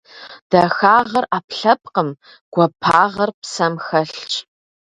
Дахагъэр- 0.49 1.25
ӏэпкълъэпкъым, 1.31 2.09
гуапагъэр 2.53 3.31
псэм 3.41 3.73
хэлъщ. 3.85 4.33